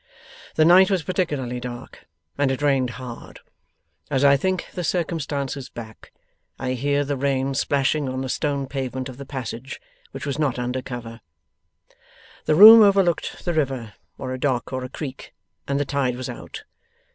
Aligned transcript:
The 0.55 0.65
night 0.65 0.89
was 0.89 1.03
particularly 1.03 1.59
dark 1.59 2.07
and 2.35 2.49
it 2.49 2.63
rained 2.63 2.89
hard. 2.97 3.39
As 4.09 4.23
I 4.25 4.35
think 4.35 4.65
the 4.73 4.83
circumstances 4.83 5.69
back, 5.69 6.11
I 6.57 6.73
hear 6.73 7.03
the 7.05 7.15
rain 7.15 7.53
splashing 7.53 8.09
on 8.09 8.21
the 8.21 8.27
stone 8.27 8.65
pavement 8.65 9.09
of 9.09 9.17
the 9.17 9.27
passage, 9.27 9.79
which 10.09 10.25
was 10.25 10.39
not 10.39 10.57
under 10.57 10.81
cover. 10.81 11.21
The 12.45 12.55
room 12.55 12.81
overlooked 12.81 13.45
the 13.45 13.53
river, 13.53 13.93
or 14.17 14.33
a 14.33 14.39
dock, 14.39 14.73
or 14.73 14.83
a 14.83 14.89
creek, 14.89 15.35
and 15.67 15.79
the 15.79 15.85
tide 15.85 16.15
was 16.15 16.29
out. 16.31 16.63